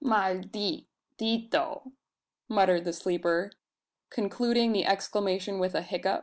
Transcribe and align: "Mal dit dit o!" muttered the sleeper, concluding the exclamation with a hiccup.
"Mal 0.03 0.39
dit 0.39 0.85
dit 1.19 1.53
o!" 1.53 1.91
muttered 2.49 2.85
the 2.85 2.91
sleeper, 2.91 3.51
concluding 4.09 4.71
the 4.71 4.83
exclamation 4.87 5.59
with 5.59 5.75
a 5.75 5.83
hiccup. 5.83 6.19